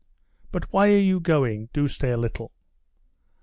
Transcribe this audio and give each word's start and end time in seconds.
"But 0.51 0.73
why 0.73 0.87
are 0.91 0.97
you 0.97 1.19
going? 1.19 1.69
Do 1.73 1.87
stay 1.87 2.09
a 2.09 2.17
little." 2.17 2.51